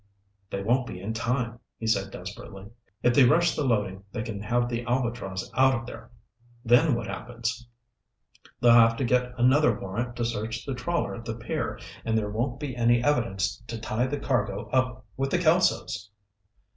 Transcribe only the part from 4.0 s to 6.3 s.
they can have the Albatross out of there.